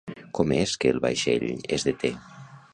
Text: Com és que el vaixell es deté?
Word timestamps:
Com 0.37 0.53
és 0.55 0.73
que 0.85 0.93
el 0.95 1.03
vaixell 1.05 1.47
es 1.77 1.87
deté? 1.91 2.15